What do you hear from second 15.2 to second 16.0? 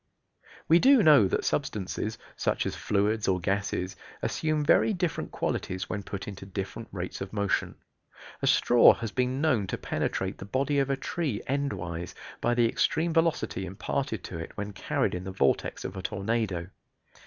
the vortex of